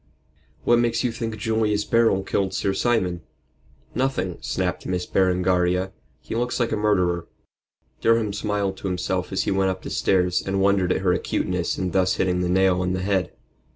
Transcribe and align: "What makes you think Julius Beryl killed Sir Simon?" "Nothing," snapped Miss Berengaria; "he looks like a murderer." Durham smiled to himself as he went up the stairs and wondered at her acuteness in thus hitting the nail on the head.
"What 0.63 0.79
makes 0.79 1.03
you 1.03 1.11
think 1.11 1.37
Julius 1.37 1.85
Beryl 1.85 2.23
killed 2.23 2.55
Sir 2.55 2.73
Simon?" 2.73 3.21
"Nothing," 3.93 4.39
snapped 4.41 4.87
Miss 4.87 5.05
Berengaria; 5.05 5.91
"he 6.19 6.35
looks 6.35 6.59
like 6.59 6.71
a 6.71 6.75
murderer." 6.75 7.27
Durham 8.01 8.33
smiled 8.33 8.77
to 8.77 8.87
himself 8.87 9.31
as 9.31 9.43
he 9.43 9.51
went 9.51 9.69
up 9.69 9.83
the 9.83 9.91
stairs 9.91 10.41
and 10.43 10.59
wondered 10.59 10.91
at 10.91 11.01
her 11.01 11.13
acuteness 11.13 11.77
in 11.77 11.91
thus 11.91 12.15
hitting 12.15 12.41
the 12.41 12.49
nail 12.49 12.81
on 12.81 12.93
the 12.93 13.03
head. 13.03 13.31